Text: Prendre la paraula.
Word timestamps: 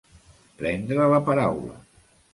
Prendre 0.61 1.07
la 1.13 1.21
paraula. 1.31 1.79